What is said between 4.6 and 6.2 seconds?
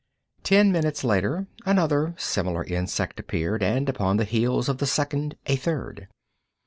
of the second a third.